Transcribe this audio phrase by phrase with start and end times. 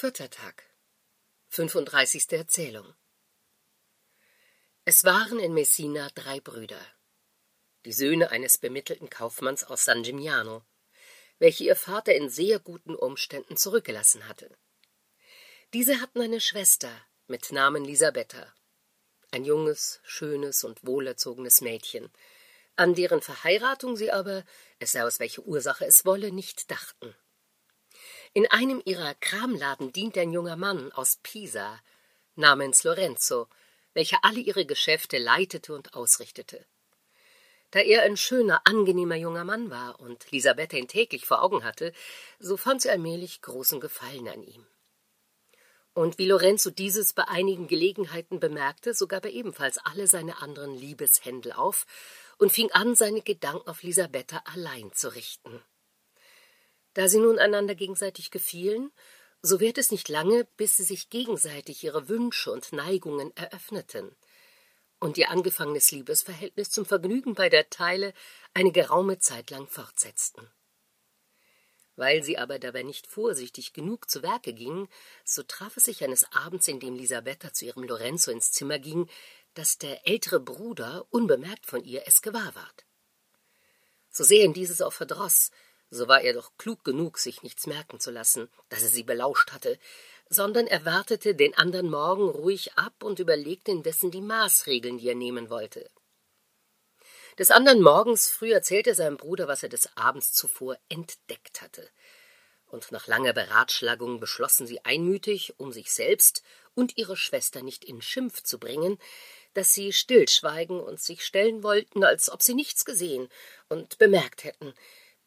[0.00, 0.62] Vierter Tag.
[1.48, 2.30] 35.
[2.30, 2.94] Erzählung.
[4.84, 6.80] Es waren in Messina drei Brüder,
[7.84, 10.62] die Söhne eines bemittelten Kaufmanns aus San Gimignano,
[11.40, 14.56] welche ihr Vater in sehr guten Umständen zurückgelassen hatte.
[15.74, 16.92] Diese hatten eine Schwester
[17.26, 18.54] mit Namen Lisabetta,
[19.32, 22.08] ein junges, schönes und wohlerzogenes Mädchen,
[22.76, 24.44] an deren Verheiratung sie aber,
[24.78, 27.16] es sei aus welcher Ursache es wolle, nicht dachten.
[28.34, 31.80] In einem ihrer Kramladen diente ein junger Mann aus Pisa
[32.34, 33.48] namens Lorenzo,
[33.94, 36.64] welcher alle ihre Geschäfte leitete und ausrichtete.
[37.70, 41.92] Da er ein schöner, angenehmer junger Mann war und Lisabetta ihn täglich vor Augen hatte,
[42.38, 44.66] so fand sie allmählich großen Gefallen an ihm.
[45.92, 50.74] Und wie Lorenzo dieses bei einigen Gelegenheiten bemerkte, so gab er ebenfalls alle seine anderen
[50.74, 51.86] Liebeshändel auf
[52.38, 55.60] und fing an, seine Gedanken auf Lisabetta allein zu richten.
[56.98, 58.90] Da sie nun einander gegenseitig gefielen,
[59.40, 64.16] so währte es nicht lange, bis sie sich gegenseitig ihre Wünsche und Neigungen eröffneten
[64.98, 68.14] und ihr angefangenes Liebesverhältnis zum Vergnügen beider Teile
[68.52, 70.50] eine geraume Zeit lang fortsetzten.
[71.94, 74.88] Weil sie aber dabei nicht vorsichtig genug zu Werke gingen,
[75.24, 79.08] so traf es sich eines Abends, in dem Lisabetta zu ihrem Lorenzo ins Zimmer ging,
[79.54, 82.84] dass der ältere Bruder unbemerkt von ihr es gewahr ward.
[84.10, 85.52] So sehr ihn dieses auch verdroß,
[85.90, 89.52] so war er doch klug genug, sich nichts merken zu lassen, dass er sie belauscht
[89.52, 89.78] hatte,
[90.28, 95.14] sondern er wartete den andern Morgen ruhig ab und überlegte indessen die Maßregeln, die er
[95.14, 95.90] nehmen wollte.
[97.38, 101.88] Des andern Morgens früh erzählte seinem Bruder, was er des Abends zuvor entdeckt hatte.
[102.66, 106.42] Und nach langer Beratschlagung beschlossen sie einmütig, um sich selbst
[106.74, 108.98] und ihre Schwester nicht in Schimpf zu bringen,
[109.54, 113.28] dass sie stillschweigen und sich stellen wollten, als ob sie nichts gesehen
[113.68, 114.74] und bemerkt hätten,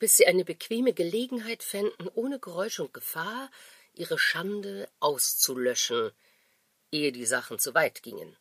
[0.02, 3.52] bis sie eine bequeme Gelegenheit fänden, ohne Geräusch und Gefahr
[3.94, 6.12] ihre Schande auszulöschen,
[6.92, 8.36] ehe die Sachen zu weit gingen.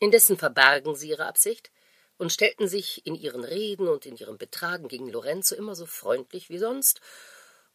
[0.00, 1.70] Indessen verbargen sie ihre Absicht
[2.18, 6.50] und stellten sich in ihren Reden und in ihrem Betragen gegen Lorenzo immer so freundlich
[6.50, 7.00] wie sonst,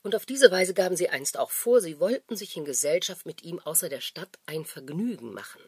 [0.04, 3.44] und auf diese Weise gaben sie einst auch vor, sie wollten sich in Gesellschaft mit
[3.44, 5.62] ihm außer der Stadt ein Vergnügen machen.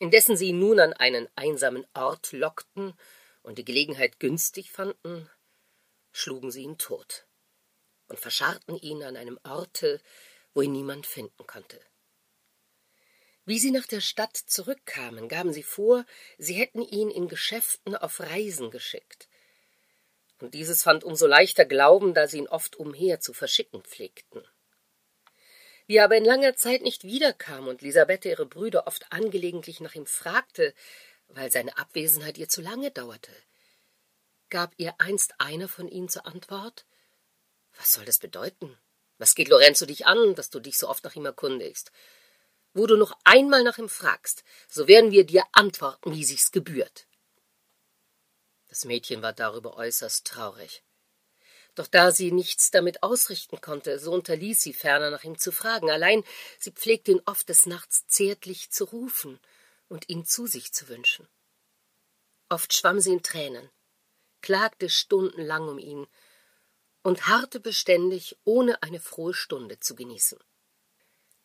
[0.00, 2.94] Indessen sie ihn nun an einen einsamen Ort lockten
[3.42, 5.30] und die Gelegenheit günstig fanden,
[6.14, 7.26] schlugen sie ihn tot
[8.06, 10.00] und verscharrten ihn an einem Orte,
[10.54, 11.80] wo ihn niemand finden konnte.
[13.44, 16.06] Wie sie nach der Stadt zurückkamen, gaben sie vor,
[16.38, 19.28] sie hätten ihn in Geschäften auf Reisen geschickt.
[20.40, 24.46] Und dieses fand umso leichter Glauben, da sie ihn oft umher zu verschicken pflegten.
[25.86, 29.94] Wie er aber in langer Zeit nicht wiederkam und Lisabeth ihre Brüder oft angelegentlich nach
[29.94, 30.74] ihm fragte,
[31.28, 33.32] weil seine Abwesenheit ihr zu lange dauerte,
[34.50, 36.86] gab ihr einst einer von ihnen zur Antwort
[37.76, 38.78] Was soll das bedeuten?
[39.18, 41.92] Was geht Lorenzo dich an, dass du dich so oft nach ihm erkundigst?
[42.72, 47.06] Wo du noch einmal nach ihm fragst, so werden wir dir antworten, wie sich's gebührt.
[48.68, 50.82] Das Mädchen war darüber äußerst traurig.
[51.76, 55.90] Doch da sie nichts damit ausrichten konnte, so unterließ sie ferner nach ihm zu fragen,
[55.90, 56.24] allein
[56.58, 59.40] sie pflegte ihn oft des Nachts zärtlich zu rufen
[59.88, 61.28] und ihn zu sich zu wünschen.
[62.48, 63.70] Oft schwamm sie in Tränen,
[64.44, 66.06] klagte stundenlang um ihn
[67.02, 70.38] und harrte beständig, ohne eine frohe Stunde zu genießen.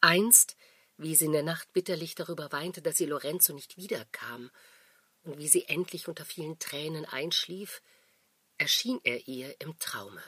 [0.01, 0.57] Einst,
[0.97, 4.51] wie sie in der Nacht bitterlich darüber weinte, dass sie Lorenzo nicht wiederkam,
[5.23, 7.81] und wie sie endlich unter vielen Tränen einschlief,
[8.57, 10.23] erschien er ihr im Traume,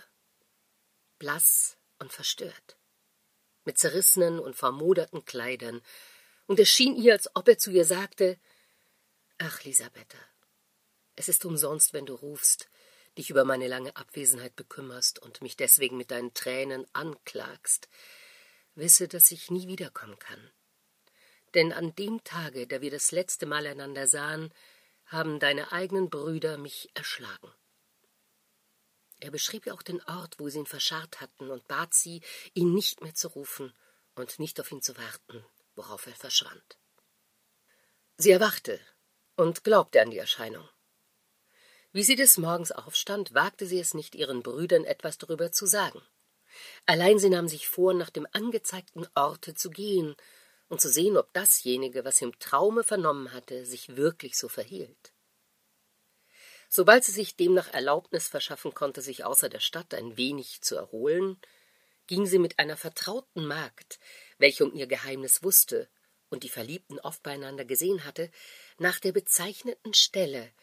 [1.19, 2.77] blass und verstört,
[3.65, 5.81] mit zerrissenen und vermoderten Kleidern,
[6.47, 8.39] und es schien ihr, als ob er zu ihr sagte
[9.39, 10.17] Ach, Lisabetta,
[11.15, 12.69] es ist umsonst, wenn du rufst,
[13.17, 17.89] dich über meine lange Abwesenheit bekümmerst und mich deswegen mit deinen Tränen anklagst.
[18.75, 20.51] Wisse, dass ich nie wiederkommen kann.
[21.53, 24.53] Denn an dem Tage, da wir das letzte Mal einander sahen,
[25.05, 27.53] haben deine eigenen Brüder mich erschlagen.
[29.19, 32.21] Er beschrieb ihr auch den Ort, wo sie ihn verscharrt hatten, und bat sie,
[32.53, 33.73] ihn nicht mehr zu rufen
[34.15, 36.77] und nicht auf ihn zu warten, worauf er verschwand.
[38.17, 38.79] Sie erwachte
[39.35, 40.67] und glaubte an die Erscheinung.
[41.93, 46.01] Wie sie des Morgens aufstand, wagte sie es nicht, ihren Brüdern etwas darüber zu sagen.
[46.85, 50.15] Allein sie nahm sich vor, nach dem angezeigten Orte zu gehen
[50.69, 55.13] und zu sehen, ob dasjenige, was sie im Traume vernommen hatte, sich wirklich so verhielt.
[56.69, 61.37] Sobald sie sich demnach Erlaubnis verschaffen konnte, sich außer der Stadt ein wenig zu erholen,
[62.07, 63.99] ging sie mit einer vertrauten Magd,
[64.37, 65.89] welche um ihr Geheimnis wusste
[66.29, 68.31] und die Verliebten oft beieinander gesehen hatte,
[68.77, 70.53] nach der bezeichneten Stelle,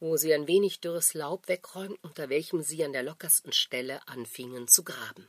[0.00, 4.66] wo sie ein wenig dürres Laub wegräumten, unter welchem sie an der lockersten Stelle anfingen
[4.66, 5.28] zu graben.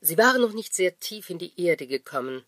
[0.00, 2.44] Sie waren noch nicht sehr tief in die Erde gekommen,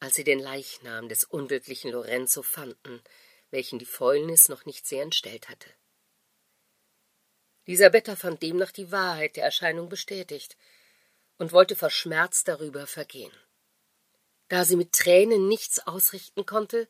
[0.00, 3.02] als sie den Leichnam des unglücklichen Lorenzo fanden,
[3.50, 5.68] welchen die Fäulnis noch nicht sehr entstellt hatte.
[7.66, 10.56] Elisabetta fand demnach die Wahrheit der Erscheinung bestätigt
[11.36, 13.32] und wollte verschmerzt darüber vergehen.
[14.48, 16.88] Da sie mit Tränen nichts ausrichten konnte,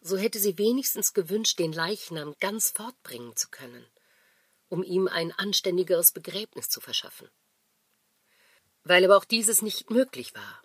[0.00, 3.86] so hätte sie wenigstens gewünscht, den Leichnam ganz fortbringen zu können,
[4.68, 7.28] um ihm ein anständigeres Begräbnis zu verschaffen.
[8.84, 10.62] Weil aber auch dieses nicht möglich war,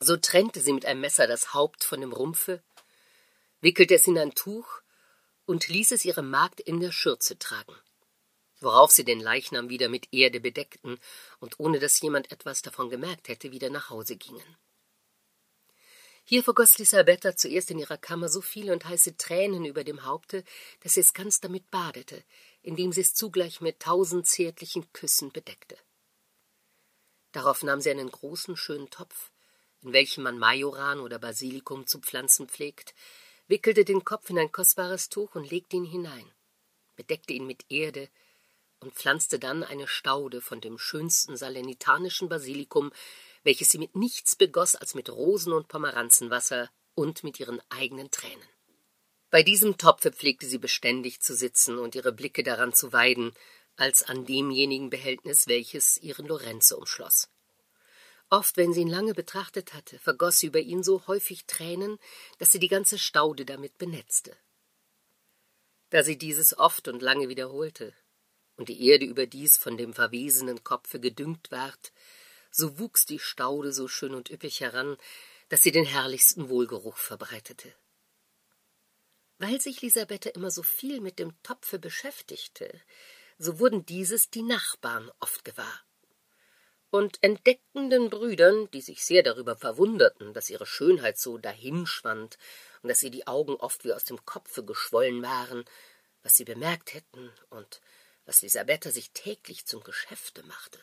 [0.00, 2.62] so trennte sie mit einem Messer das Haupt von dem Rumpfe,
[3.60, 4.80] wickelte es in ein Tuch
[5.46, 7.76] und ließ es ihre Magd in der Schürze tragen
[8.64, 10.98] worauf sie den Leichnam wieder mit Erde bedeckten
[11.38, 14.56] und ohne dass jemand etwas davon gemerkt hätte, wieder nach Hause gingen.
[16.26, 20.42] Hier vergoß Lisabetta zuerst in ihrer Kammer so viele und heiße Tränen über dem Haupte,
[20.80, 22.24] dass sie es ganz damit badete,
[22.62, 25.76] indem sie es zugleich mit tausend zärtlichen Küssen bedeckte.
[27.32, 29.30] Darauf nahm sie einen großen, schönen Topf,
[29.82, 32.94] in welchem man Majoran oder Basilikum zu pflanzen pflegt,
[33.46, 36.32] wickelte den Kopf in ein kostbares Tuch und legte ihn hinein,
[36.96, 38.08] bedeckte ihn mit Erde,
[38.80, 42.92] und pflanzte dann eine Staude von dem schönsten salenitanischen Basilikum,
[43.44, 48.48] welches sie mit nichts begoss als mit Rosen- und Pomeranzenwasser und mit ihren eigenen Tränen.
[49.30, 53.32] Bei diesem Topfe pflegte sie beständig zu sitzen und ihre Blicke daran zu weiden,
[53.76, 57.28] als an demjenigen Behältnis, welches ihren Lorenzo umschloss.
[58.30, 61.98] Oft, wenn sie ihn lange betrachtet hatte, vergoß sie über ihn so häufig Tränen,
[62.38, 64.36] dass sie die ganze Staude damit benetzte.
[65.90, 67.92] Da sie dieses oft und lange wiederholte,
[68.56, 71.92] und die Erde überdies von dem verwesenen Kopfe gedüngt ward,
[72.54, 74.96] so wuchs die Staude so schön und üppig heran,
[75.48, 77.74] dass sie den herrlichsten Wohlgeruch verbreitete.
[79.38, 82.80] Weil sich Lisabetta immer so viel mit dem Topfe beschäftigte,
[83.38, 85.82] so wurden dieses die Nachbarn oft gewahr.
[86.90, 92.38] Und entdeckten den Brüdern, die sich sehr darüber verwunderten, dass ihre Schönheit so dahinschwand
[92.82, 95.64] und dass ihr die Augen oft wie aus dem Kopfe geschwollen waren,
[96.22, 97.80] was sie bemerkt hätten und
[98.26, 100.78] was Lisabetta sich täglich zum Geschäfte machte.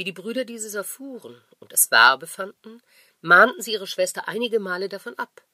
[0.00, 2.80] Wie die Brüder dieses erfuhren und es wahr befanden,
[3.20, 5.44] mahnten sie ihre Schwester einige Male davon ab.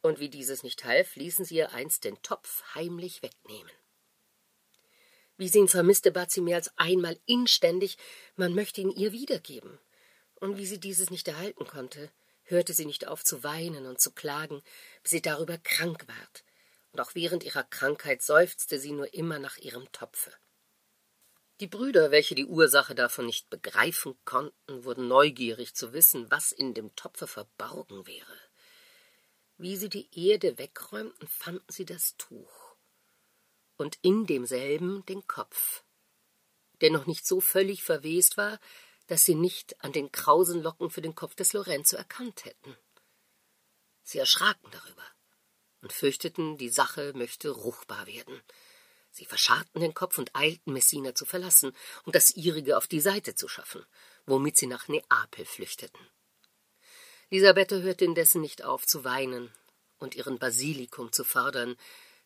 [0.00, 3.70] Und wie dieses nicht half, ließen sie ihr einst den Topf heimlich wegnehmen.
[5.36, 7.98] Wie sie ihn vermisste, bat sie mehr als einmal inständig,
[8.34, 9.78] man möchte ihn ihr wiedergeben.
[10.36, 12.10] Und wie sie dieses nicht erhalten konnte,
[12.44, 14.62] hörte sie nicht auf zu weinen und zu klagen,
[15.02, 16.44] bis sie darüber krank ward,
[16.92, 20.32] und auch während ihrer Krankheit seufzte sie nur immer nach ihrem Topfe.
[21.60, 26.74] Die Brüder, welche die Ursache davon nicht begreifen konnten, wurden neugierig zu wissen, was in
[26.74, 28.38] dem Topfe verborgen wäre.
[29.56, 32.74] Wie sie die Erde wegräumten, fanden sie das Tuch
[33.76, 35.84] und in demselben den Kopf,
[36.80, 38.58] der noch nicht so völlig verwest war,
[39.06, 42.76] dass sie nicht an den krausen Locken für den Kopf des Lorenzo erkannt hätten.
[44.02, 45.04] Sie erschraken darüber
[45.82, 48.42] und fürchteten, die Sache möchte ruchbar werden.
[49.14, 51.72] Sie verscharrten den Kopf und eilten, Messina zu verlassen
[52.02, 53.86] und das ihrige auf die Seite zu schaffen,
[54.26, 56.00] womit sie nach Neapel flüchteten.
[57.30, 59.52] Lisabetta hörte indessen nicht auf zu weinen
[59.98, 61.76] und ihren Basilikum zu fordern,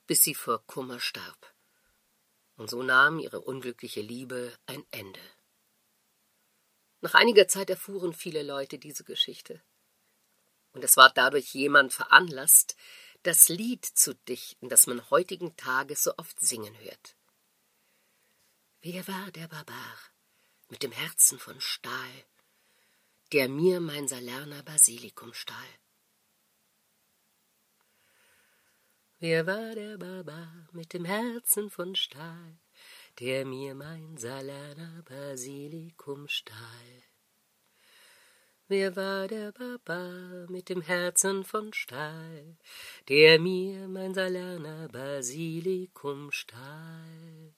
[0.07, 1.53] bis sie vor Kummer starb.
[2.57, 5.21] Und so nahm ihre unglückliche Liebe ein Ende.
[7.03, 9.61] Nach einiger Zeit erfuhren viele Leute diese Geschichte.
[10.73, 12.77] Und es ward dadurch jemand veranlasst,
[13.23, 17.17] das Lied zu dichten, das man heutigen Tages so oft singen hört.
[18.81, 19.99] Wer war der Barbar
[20.69, 22.25] mit dem Herzen von Stahl,
[23.33, 25.57] der mir mein Salerner Basilikum stahl?
[29.19, 32.61] Wer war der Barbar mit dem Herzen von Stahl,
[33.19, 37.08] der mir mein Salerner Basilikum stahl?
[38.71, 42.59] Wer war der Barbar mit dem Herzen von Stahl,
[43.09, 47.55] der mir mein Salerner Basilikum stahl?